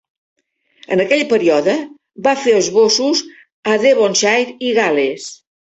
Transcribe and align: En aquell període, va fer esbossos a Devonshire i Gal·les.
En 0.95 1.03
aquell 1.03 1.21
període, 1.33 1.75
va 2.29 2.35
fer 2.45 2.57
esbossos 2.63 3.23
a 3.75 3.79
Devonshire 3.87 4.59
i 4.71 4.77
Gal·les. 4.83 5.33